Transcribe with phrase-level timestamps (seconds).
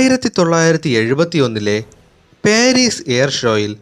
[0.00, 1.78] ആയിരത്തി തൊള്ളായിരത്തി എഴുപത്തി ഒന്നിലെ
[2.44, 3.72] പാരീസ് എയർ ഷോയിൽ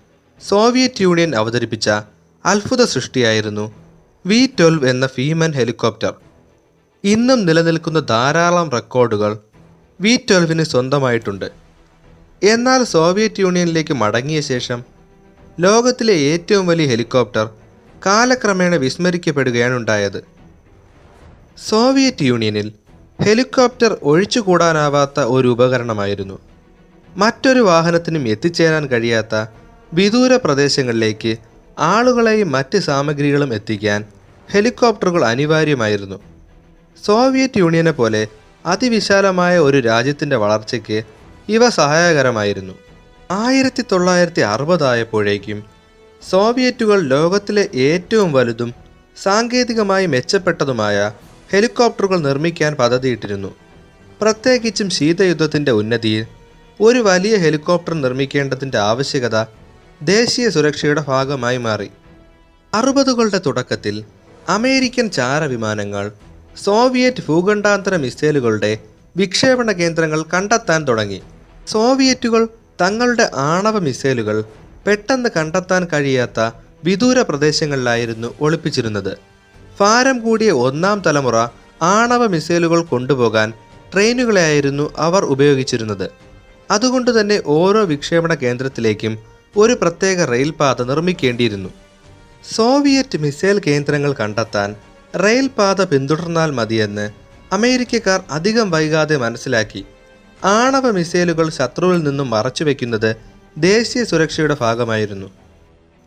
[0.41, 1.89] സോവിയറ്റ് യൂണിയൻ അവതരിപ്പിച്ച
[2.45, 3.65] അത്ഭുത സൃഷ്ടിയായിരുന്നു
[4.25, 6.13] വി ട്വൽവ് എന്ന ഫീമൻ ഹെലികോപ്റ്റർ.
[7.05, 9.33] ഇന്നും നിലനിൽക്കുന്ന ധാരാളം റെക്കോർഡുകൾ
[10.01, 11.49] വി ട്വൽവിന് സ്വന്തമായിട്ടുണ്ട്.
[12.43, 14.83] എന്നാൽ സോവിയറ്റ് യൂണിയനിലേക്ക് മടങ്ങിയ ശേഷം
[15.67, 17.47] ലോകത്തിലെ ഏറ്റവും വലിയ ഹെലികോപ്റ്റർ
[18.07, 20.21] കാലക്രമേണ വിസ്മരിക്കപ്പെടുകയാണ് ഉണ്ടായത്
[21.71, 22.69] സോവിയറ്റ് യൂണിയനിൽ
[23.21, 26.39] ഹെലികോപ്റ്റർ ഒഴിച്ചുകൂടാനാവാത്ത ഒരു ഉപകരണമായിരുന്നു.
[27.17, 29.47] മറ്റൊരു വാഹനത്തിനും എത്തിച്ചേരാൻ കഴിയാത്ത
[29.95, 31.37] വിദൂര പ്രദേശങ്ങളിലേക്ക്
[31.79, 34.05] ആളുകളെയും മറ്റ് സാമഗ്രികളും എത്തിക്കാൻ
[34.53, 36.19] ഹെലികോപ്റ്ററുകൾ അനിവാര്യമായിരുന്നു.
[37.05, 38.27] സോവിയറ്റ് യൂണിയനെ പോലെ
[38.67, 41.03] അതിവിശാലമായ ഒരു രാജ്യത്തിന്റെ വളർച്ചയ്ക്ക്
[41.49, 42.75] ഇവ സഹായകരമായിരുന്നു.
[43.31, 45.65] ആയിരത്തി തൊള്ളായിരത്തി അറുപതായപ്പോഴേക്കും
[46.31, 48.75] സോവിയറ്റുകൾ ലോകത്തിലെ ഏറ്റവും വലുതും
[49.23, 51.13] സാങ്കേതികമായി മെച്ചപ്പെട്ടതുമായ
[51.53, 53.55] ഹെലികോപ്റ്ററുകൾ നിർമ്മിക്കാൻ പദ്ധതിയിട്ടിരുന്നു.
[54.21, 56.27] പ്രത്യേകിച്ചും ശീതയുദ്ധത്തിന്റെ ഉന്നതിയിൽ
[56.81, 59.45] ഒരു വലിയ ഹെലികോപ്റ്റർ നിർമ്മിക്കേണ്ടതിന്റെ ആവശ്യകത
[60.03, 61.91] ദേശീയ സുരക്ഷയുടെ ഭാഗമായി മാറി.
[62.75, 64.05] അറുപതുകളുടെ തുടക്കത്തിൽ
[64.49, 66.13] അമേരിക്കൻ ചാരവിമാനങ്ങൾ
[66.65, 68.79] സോവിയറ്റ് ഭൂഖണ്ഡാന്തര മിസൈലുകളുടെ
[69.17, 71.23] വിക്ഷേപണ കേന്ദ്രങ്ങൾ കണ്ടെത്താൻ തുടങ്ങി.
[71.69, 72.49] സോവിയറ്റുകൾ
[72.81, 74.45] തങ്ങളുടെ ആണവ മിസൈലുകൾ
[74.87, 76.51] പെട്ടെന്ന് കണ്ടെത്താൻ കഴിയാത്ത
[76.85, 79.38] വിദൂര പ്രദേശങ്ങളിലായിരുന്നു ഒളിപ്പിച്ചിരുന്നത്.
[79.81, 81.37] ഭാരം കൂടിയ ഒന്നാം തലമുറ
[81.83, 83.53] ആണവ മിസൈലുകൾ കൊണ്ടുപോകാൻ
[83.95, 86.11] ട്രെയിനുകളെയായിരുന്നു അവർ ഉപയോഗിച്ചിരുന്നത്.
[86.71, 89.19] അതുകൊണ്ട് തന്നെ ഓരോ വിക്ഷേപണ കേന്ദ്രത്തിലേക്കും
[89.57, 91.69] ഒരു പ്രത്യേക റെയിൽപാത നിർമ്മിക്കേണ്ടിയിരുന്നു.
[92.55, 94.77] സോവിയറ്റ് മിസൈൽ കേന്ദ്രങ്ങൾ കണ്ടെത്താൻ
[95.25, 97.11] റെയിൽപാത പിന്തുടർന്നാൽ മതിയെന്ന്
[97.53, 99.85] അമേരിക്കക്കാർ അധികം വൈകാതെ മനസ്സിലാക്കി.
[100.45, 103.17] ആണവ മിസൈലുകൾ ശത്രുവിൽ നിന്നും മറച്ചുവെക്കുന്നത്
[103.59, 105.31] ദേശീയ സുരക്ഷയുടെ ഭാഗമായിരുന്നു.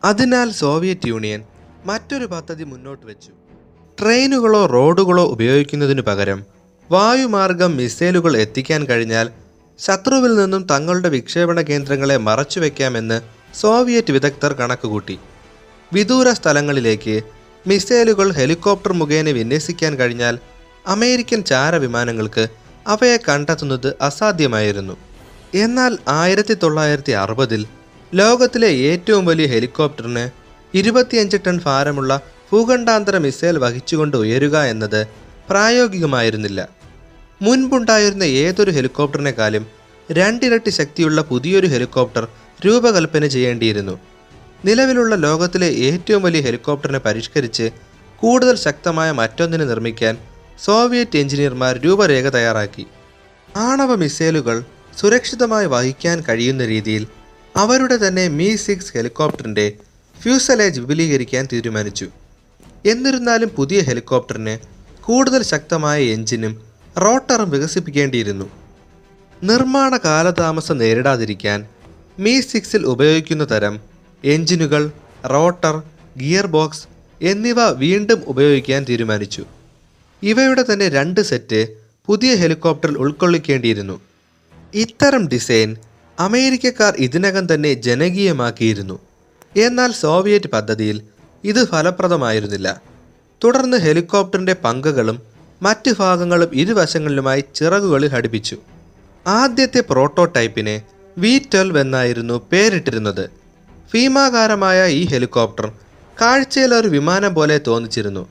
[0.04, 1.42] അതിനാൽ സോവിയറ്റ് യൂണിയൻ
[1.86, 3.41] മറ്റൊരു പദ്ധതി മുന്നോട്ട് വെച്ചു.
[3.98, 6.38] ട്രെയിനുകളോ റോഡുകളോ ഉപയോഗിക്കുന്നതിനു പകരം
[6.90, 9.26] വായുമാർഗം മിസൈലുകൾ എത്തിക്കാൻ കഴിഞ്ഞാൽ
[9.78, 13.18] ശത്രുവിൽ നിന്നും തങ്ങളുടെ വിക്ഷേപണ കേന്ദ്രങ്ങളെ മറച്ചുവെക്കാമെന്ന്
[13.60, 15.16] സോവിയറ്റ് വിദഗ്ധർ കണക്കുകൂട്ടി.
[15.92, 17.16] വിദൂര സ്ഥലങ്ങളിലേക്ക്
[17.66, 20.34] മിസൈലുകൾ ഹെലികോപ്റ്റർ മുഖേന വിന്യസിക്കാൻ കഴിഞ്ഞാൽ
[20.86, 22.44] അമേരിക്കൻ ചാരവിമാനങ്ങൾക്ക്
[22.86, 24.94] അവയെ കണ്ടെത്തുന്നത് അസാധ്യമായിരുന്നു.
[25.54, 27.62] എന്നാൽ ആയിരത്തി തൊള്ളായിരത്തി അറുപതിൽ
[28.14, 30.24] ലോകത്തിലെ ഏറ്റവും വലിയ ഹെലികോപ്റ്ററിന്
[30.74, 32.12] ഇരുപത്തിയഞ്ച് ടൺ ഭാരമുള്ള
[32.52, 35.06] ഭൂഖണ്ഡാന്തര മിസൈൽ വഹിച്ചുകൊണ്ട് ഉയരുക എന്നത്
[35.50, 36.68] പ്രായോഗികമായിരുന്നില്ല.
[37.42, 39.66] മുൻപുണ്ടായിരുന്ന ഏതൊരു ഹെലികോപ്റ്ററിനെക്കാളും
[40.12, 42.28] രണ്ടിരട്ടി ശക്തിയുള്ള പുതിയൊരു ഹെലികോപ്റ്റർ
[42.66, 43.98] രൂപകൽപ്പന ചെയ്യേണ്ടിയിരുന്നു.
[44.64, 47.70] നിലവിലുള്ള ലോകത്തിലെ ഏറ്റവും വലിയ ഹെലികോപ്റ്ററിനെ പരിഷ്കരിച്ച്
[48.16, 50.18] കൂടുതൽ ശക്തമായ മറ്റൊന്നിനെ നിർമ്മിക്കാൻ
[50.64, 52.86] സോവിയറ്റ് എഞ്ചിനീയർമാർ രൂപരേഖ തയ്യാറാക്കി.
[53.56, 54.64] ആണവ മിസൈലുകൾ
[55.00, 57.06] സുരക്ഷിതമായി വഹിക്കാൻ കഴിയുന്ന രീതിയിൽ
[57.56, 59.72] അവരുടെ തന്നെ മീ സിക്സ് ഹെലികോപ്റ്ററിന്റെ
[60.22, 62.08] ഫ്യൂസലേജ് വിപുലീകരിക്കാൻ തീരുമാനിച്ചു.
[62.86, 64.58] എന്നിരുന്നാലും പുതിയ ഹെലികോപ്റ്ററിന്
[65.02, 66.60] കൂടുതൽ ശക്തമായ എഞ്ചിനും
[66.98, 68.50] റോട്ടറും വികസിപ്പിക്കേണ്ടിയിരുന്നു.
[69.42, 71.66] നിർമ്മാണ കാലതാമസം നേരിടാതിരിക്കാൻ
[72.18, 73.80] മീ സിക്സിൽ ഉപയോഗിക്കുന്ന തരം
[74.24, 74.90] എഞ്ചിനുകൾ
[75.30, 75.82] റോട്ടർ
[76.18, 76.86] ഗിയർ ബോക്സ്
[77.22, 79.44] എന്നിവ വീണ്ടും ഉപയോഗിക്കാൻ തീരുമാനിച്ചു.
[80.22, 81.76] ഇവയുടെ തന്നെ രണ്ട് സെറ്റ്
[82.06, 84.00] പുതിയ ഹെലികോപ്റ്ററിൽ ഉൾക്കൊള്ളിക്കേണ്ടിയിരുന്നു.
[84.74, 85.76] ഇത്തരം ഡിസൈൻ
[86.18, 88.98] അമേരിക്കക്കാർ ഇതിനകം തന്നെ ജനകീയമാക്കിയിരുന്നു.
[89.56, 91.02] എന്നാൽ സോവിയറ്റ് പദ്ധതിയിൽ
[91.44, 92.82] ഇത് ഫലപ്രദമായിരുന്നില്ല.
[93.44, 95.22] തുടർന്ന് ഹെലികോപ്റ്ററിന്റെ പങ്കുകളും
[95.62, 98.56] മറ്റ് ഭാഗങ്ങളും ഇരുവശങ്ങളിലുമായി ചിറകുകളിൽ ഘടിപ്പിച്ചു.
[99.26, 100.82] ആദ്യത്തെ പ്രോട്ടോടൈപ്പിനെ
[101.18, 103.30] വി ട്വൽവ് എന്നായിരുന്നു പേരിട്ടിരുന്നത്.
[103.94, 105.72] ഭീമാകാരമായ ഈ ഹെലികോപ്റ്റർ
[106.20, 108.28] കാഴ്ചയിൽ ഒരു വിമാനം പോലെ തോന്നിച്ചിരുന്നു.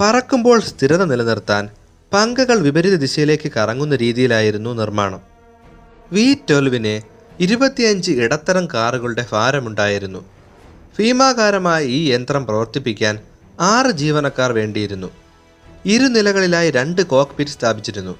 [0.00, 1.68] പറക്കുമ്പോൾ സ്ഥിരത നിലനിർത്താൻ
[2.12, 5.20] പങ്കകൾ വിപരീത ദിശയിലേക്ക് കറങ്ങുന്ന രീതിയിലായിരുന്നു നിർമ്മാണം.
[6.12, 7.02] വി ട്വൽവിന്
[7.42, 10.24] ഇരുപത്തിയഞ്ച് ഇടത്തരം കാറുകളുടെ ഭാരമുണ്ടായിരുന്നു.
[10.98, 13.18] ഭീമാകാരമായ ഈ യന്ത്രം പ്രവർത്തിപ്പിക്കാൻ
[13.60, 15.10] ആറ് ജീവനക്കാർ വേണ്ടിയിരുന്നു.
[15.86, 18.14] ഇരുനിലകളിലായി രണ്ട് കോക്പിറ്റ് സ്ഥാപിച്ചിരുന്നു.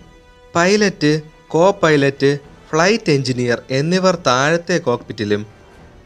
[0.54, 2.38] Pilot co pilot
[2.70, 5.46] flight engineer എന്നിവർ താഴത്തെ കോക്പിറ്റിലും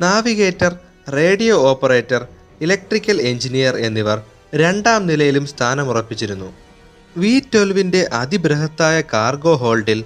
[0.00, 0.76] navigator
[1.12, 2.26] radio operator
[2.60, 4.22] electrical engineer എന്നിവർ
[4.54, 6.52] രണ്ടാം നിലയിലും സ്ഥാനമുറപ്പിച്ചിരുന്നു.
[7.16, 10.04] വി ട്വൽവിന്റെ അതിബൃഹത്തായ കാർഗോ ഹോൾഡിൽ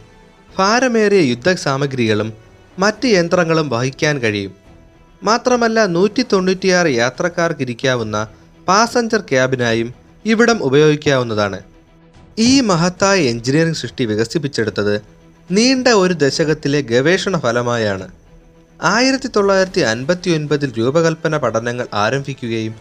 [0.59, 2.33] ഭാരമേറിയ യുദ്ധ സാമഗ്രികളും
[2.79, 4.62] മറ്റ് യന്ത്രങ്ങളും വഹിക്കാൻ കഴിയും.
[5.23, 8.17] മാത്രമല്ല നൂറ്റി തൊണ്ണൂറ്റിയാറ് യാത്രക്കാർക്കിരിക്കാവുന്ന
[8.69, 11.61] പാസഞ്ചർ ക്യാബിനായും ഇവിടം ഉപയോഗിക്കാവുന്നതാണ്.
[12.39, 15.03] ഈ മഹത്തായ എഞ്ചിനീയറിംഗ് സൃഷ്ടി വികസിപ്പിച്ചെടുത്തത്
[15.51, 18.07] നീണ്ട ഒരു ദശകത്തിലെ ഗവേഷണ ഫലമായാണ്.
[18.81, 22.75] ആയിരത്തി തൊള്ളായിരത്തി അൻപത്തി ഒൻപതിൽ രൂപകൽപ്പന പഠനങ്ങൾ ആരംഭിക്കുകയും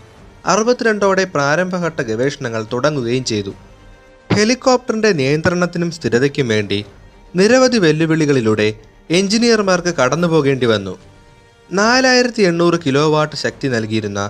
[0.45, 3.53] അറുപത്തിരണ്ടോടെ പ്രാരംഭഘട്ട ഗവേഷണങ്ങൾ തുടങ്ങുകയും ചെയ്തു.
[4.33, 6.85] ഹെലികോപ്റ്ററിന്റെ നിയന്ത്രണത്തിനും സ്ഥിരതയ്ക്കും വേണ്ടി
[7.35, 8.67] നിരവധി വെല്ലുവിളികളിലൂടെ
[9.09, 11.10] എഞ്ചിനീയർമാർക്ക് കടന്നുപോകേണ്ടി വന്നു.
[11.73, 14.29] നാലായിരത്തി എണ്ണൂറ് കിലോ വാട്ട് ശക്തി നൽകിയിരുന്ന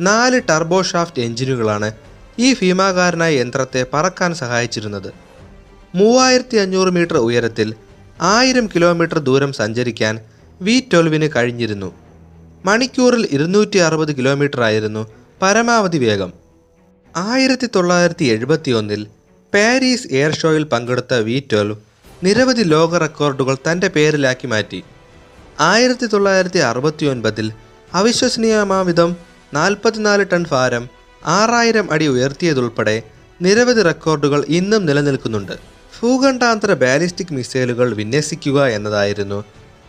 [0.00, 1.92] നാല് ടർബോ ഷാഫ്റ്റ് എഞ്ചിനുകളാണ്
[2.38, 5.12] ഈ ഭീമാകാരനായ യന്ത്രത്തെ പറക്കാൻ സഹായിച്ചിരുന്നത്.
[5.94, 7.74] മൂവായിരത്തി അഞ്ഞൂറ് മീറ്റർ ഉയരത്തിൽ
[8.20, 10.20] ആയിരം കിലോമീറ്റർ ദൂരം സഞ്ചരിക്കാൻ
[10.62, 11.92] വി ട്വൽവിന് കഴിഞ്ഞിരുന്നു.
[12.64, 15.02] മണിക്കൂറിൽ ഇരുന്നൂറ്റി അറുപത് കിലോമീറ്റർ ആയിരുന്നു
[15.42, 16.32] പരമാവധി വേഗം.
[17.16, 19.06] ആയിരത്തി തൊള്ളായിരത്തി എഴുപത്തി ഒന്നിൽ
[19.54, 21.76] പാരീസ് എയർ ഷോയിൽ പങ്കെടുത്ത വി ട്വൽവ്
[22.24, 24.80] നിരവധി ലോക റെക്കോർഡുകൾ തന്റെ പേരിലാക്കി മാറ്റി.
[25.60, 27.52] ആയിരത്തി തൊള്ളായിരത്തി അറുപത്തി ഒൻപതിൽ
[27.94, 29.16] അവിശ്വസനീയമാവിധം
[29.54, 30.88] നാൽപ്പത്തിനാല് ടൺ ഭാരം
[31.26, 33.02] ആറായിരം അടി ഉയർത്തിയതുൾപ്പെടെ
[33.42, 35.52] നിരവധി റെക്കോർഡുകൾ ഇന്നും നിലനിൽക്കുന്നുണ്ട്.
[36.00, 39.44] ഭൂഖണ്ഡാന്തര ബാലിസ്റ്റിക് മിസൈലുകൾ വിന്യസിക്കുക എന്നതായിരുന്നു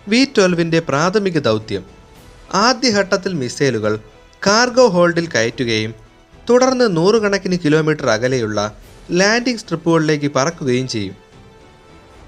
[0.08, 1.84] വി ട്വൽവിന്റെ പ്രാഥമിക ദൗത്യം.
[2.54, 4.00] ആദ്യഘട്ടത്തിൽ മിസൈലുകൾ
[4.48, 5.94] കാർഗോ ഹോൾഡിൽ കയറ്റുകയും
[6.50, 8.78] തുടർന്ന് നൂറുകണക്കിന് കിലോമീറ്റർ അകലെയുള്ള
[9.12, 11.16] ലാൻഡിംഗ് സ്ട്രിപ്പുകളിലേക്ക് പറക്കുകയും ചെയ്യും.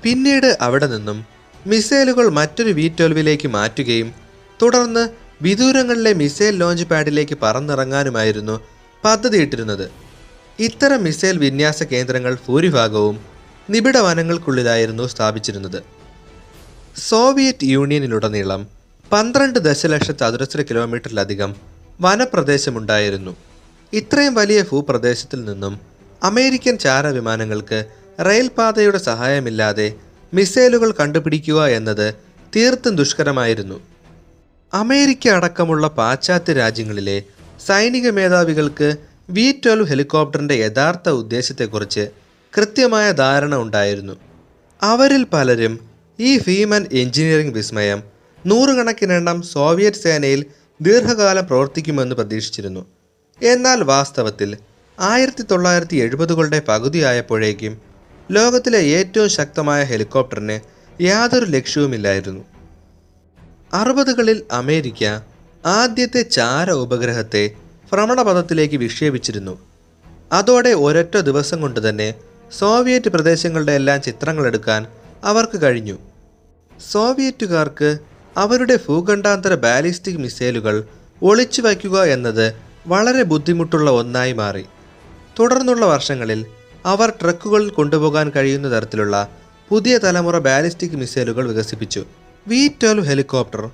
[0.04, 1.35] പിന്നീട് അവിടെ നിന്നും
[1.68, 4.10] മിസൈലുകൾ മറ്റൊരു വി ട്വൽവിലേക്ക് മാറ്റുകയും
[4.62, 5.04] തുടർന്ന്
[5.42, 8.56] വിദൂരങ്ങളിലെ മിസൈൽ ലോഞ്ച് പാഡിലേക്ക് പറന്നിറങ്ങാനുമായിരുന്നു
[9.04, 9.90] പദ്ധതിയിട്ടിരുന്നത്.
[10.60, 13.16] ഇത്തരം മിസൈൽ വിന്യാസ കേന്ദ്രങ്ങൾ ഭൂരിഭാഗവും
[13.70, 15.84] നിബിഡ വനങ്ങൾക്കുള്ളിലായിരുന്നു സ്ഥാപിച്ചിരുന്നത്.
[17.10, 18.62] സോവിയറ്റ് യൂണിയനിലുടനീളം
[19.12, 21.56] പന്ത്രണ്ട് ദശലക്ഷ ചതുരശ്ര കിലോമീറ്ററിലധികം
[22.02, 23.34] വനപ്രദേശമുണ്ടായിരുന്നു.
[23.94, 25.74] ഇത്രയും വലിയ ഭൂപ്രദേശത്തിൽ നിന്നും
[26.24, 27.80] അമേരിക്കൻ ചാരവിമാനങ്ങൾക്ക്
[28.28, 29.88] റെയിൽപാതയുടെ സഹായമില്ലാതെ
[30.34, 32.14] മിസൈലുകൾ കണ്ടുപിടിക്കുക എന്നത്
[32.56, 33.82] തീർത്തും ദുഷ്കരമായിരുന്നു.
[34.74, 37.24] അമേരിക്ക അടക്കമുള്ള പാശ്ചാത്യ രാജ്യങ്ങളിലെ
[37.66, 38.96] സൈനിക മേധാവികൾക്ക്
[39.30, 42.10] വി ട്വൽവ് ഹെലികോപ്റ്ററിന്റെ യഥാർത്ഥ ഉദ്ദേശത്തെക്കുറിച്ച്
[42.58, 44.14] കൃത്യമായ ധാരണ ഉണ്ടായിരുന്നു.
[44.82, 45.80] അവരിൽ പലരും
[46.20, 48.04] ഈ ഭീമൻ എഞ്ചിനീയറിംഗ് വിസ്മയം
[48.46, 50.46] നൂറുകണക്കിനെണ്ണം സോവിയറ്റ് സേനയിൽ
[50.82, 52.86] ദീർഘകാലം പ്രവർത്തിക്കുമെന്ന് പ്രതീക്ഷിച്ചിരുന്നു.
[53.44, 54.58] എന്നാൽ വാസ്തവത്തിൽ
[55.00, 57.95] ആയിരത്തി തൊള്ളായിരത്തി എഴുപതുകളുടെ പകുതിയായപ്പോഴേക്കും
[58.32, 60.60] ലോകത്തിലെ ഏറ്റവും ശക്തമായ ഹെലികോപ്റ്ററിന്
[61.04, 62.46] യാതൊരു ലക്ഷ്യവുമില്ലായിരുന്നു.
[63.74, 65.04] അറുപതുകളിൽ അമേരിക്ക
[65.66, 67.52] ആദ്യത്തെ ചാര ഉപഗ്രഹത്തെ
[67.92, 69.62] ഭ്രമണപഥത്തിലേക്ക് വിക്ഷേപിച്ചിരുന്നു.
[70.32, 72.14] അതോടെ ഒരൊറ്റ ദിവസം കൊണ്ട് തന്നെ
[72.60, 74.88] സോവിയറ്റ് പ്രദേശങ്ങളുടെ എല്ലാം ചിത്രങ്ങളെടുക്കാൻ
[75.24, 75.98] അവർക്ക് കഴിഞ്ഞു.
[76.92, 77.98] സോവിയറ്റുകാർക്ക്
[78.38, 80.84] അവരുടെ ഭൂഖണ്ഡാന്തര ബാലിസ്റ്റിക് മിസൈലുകൾ
[81.22, 82.54] ഒളിച്ചു വയ്ക്കുക എന്നത്
[82.88, 84.66] വളരെ ബുദ്ധിമുട്ടുള്ള ഒന്നായി മാറി.
[85.40, 86.46] തുടർന്നുള്ള വർഷങ്ങളിൽ
[86.86, 89.28] അവർ ട്രക്കുകളിൽ കൊണ്ടുപോകാൻ കഴിയുന്ന തരത്തിലുള്ള
[89.70, 92.06] പുതിയ തലമുറ ബാലിസ്റ്റിക് മിസൈലുകൾ വികസിപ്പിച്ചു.
[92.48, 93.70] വി ട്വൽവ് ഹെലികോപ്റ്റർ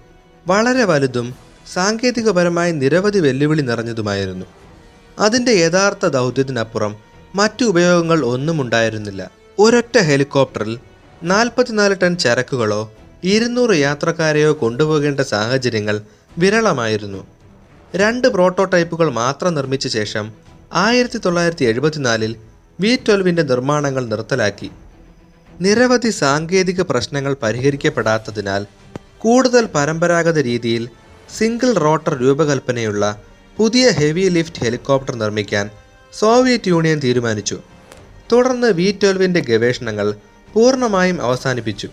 [0.48, 1.36] വളരെ വലുതും
[1.74, 4.46] സാങ്കേതികപരമായി നിരവധി വെല്ലുവിളി നിറഞ്ഞതുമായിരുന്നു.
[5.20, 6.96] അതിന്റെ യഥാർത്ഥ ദൗത്യത്തിനപ്പുറം
[7.36, 9.32] മറ്റു ഉപയോഗങ്ങൾ ഒന്നും ഉണ്ടായിരുന്നില്ല.
[9.60, 10.80] ഒരൊറ്റ ഹെലികോപ്റ്ററിൽ
[11.24, 12.92] നാൽപ്പത്തിനാല് ടൺ ചരക്കുകളോ
[13.24, 16.02] ഇരുന്നൂറ് യാത്രക്കാരെയോ കൊണ്ടുപോകേണ്ട സാഹചര്യങ്ങൾ
[16.38, 17.28] വിരളമായിരുന്നു.
[17.96, 20.32] രണ്ട് പ്രോട്ടോടൈപ്പുകൾ മാത്രം നിർമ്മിച്ച ശേഷം
[20.74, 22.36] ആയിരത്തി തൊള്ളായിരത്തി എഴുപത്തിനാലിൽ
[22.80, 24.72] വി ട്വൽവിന്റെ നിർമ്മാണങ്ങൾ നിർത്തലാക്കി.
[25.62, 28.66] നിരവധി സാങ്കേതിക പ്രശ്നങ്ങൾ പരിഹരിക്കപ്പെടാത്തതിനാൽ
[29.18, 30.90] കൂടുതൽ പരമ്പരാഗത രീതിയിൽ
[31.38, 33.22] സിംഗിൾ റോട്ടർ രൂപകൽപ്പനയുള്ള
[33.58, 35.70] പുതിയ ഹെവി ലിഫ്റ്റ് ഹെലികോപ്റ്റർ നിർമ്മിക്കാൻ
[36.14, 37.60] സോവിയറ്റ് യൂണിയൻ തീരുമാനിച്ചു.
[38.32, 40.16] തുടർന്ന് വി ട്വൽവിന്റെ ഗവേഷണങ്ങൾ
[40.54, 41.88] പൂർണമായും അവസാനിപ്പിച്ചു.